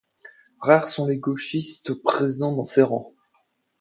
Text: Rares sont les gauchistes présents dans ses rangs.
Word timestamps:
Rares 0.61 0.87
sont 0.87 1.05
les 1.05 1.19
gauchistes 1.19 1.93
présents 2.01 2.53
dans 2.55 2.63
ses 2.63 2.81
rangs. 2.81 3.13